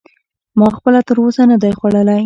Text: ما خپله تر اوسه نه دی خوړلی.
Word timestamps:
ما 0.59 0.67
خپله 0.77 0.99
تر 1.07 1.17
اوسه 1.23 1.43
نه 1.51 1.57
دی 1.61 1.71
خوړلی. 1.79 2.19